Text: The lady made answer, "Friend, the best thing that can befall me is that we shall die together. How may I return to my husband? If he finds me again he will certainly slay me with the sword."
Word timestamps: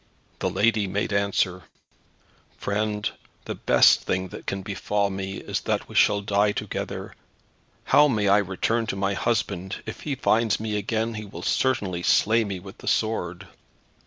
The 0.39 0.49
lady 0.49 0.87
made 0.87 1.13
answer, 1.13 1.61
"Friend, 2.57 3.07
the 3.45 3.53
best 3.53 4.01
thing 4.01 4.29
that 4.29 4.47
can 4.47 4.63
befall 4.63 5.11
me 5.11 5.33
is 5.35 5.61
that 5.61 5.87
we 5.87 5.93
shall 5.93 6.21
die 6.21 6.53
together. 6.53 7.13
How 7.83 8.07
may 8.07 8.27
I 8.27 8.39
return 8.39 8.87
to 8.87 8.95
my 8.95 9.13
husband? 9.13 9.83
If 9.85 9.99
he 10.01 10.15
finds 10.15 10.59
me 10.59 10.75
again 10.75 11.13
he 11.13 11.25
will 11.25 11.43
certainly 11.43 12.01
slay 12.01 12.43
me 12.43 12.59
with 12.59 12.79
the 12.79 12.87
sword." 12.87 13.47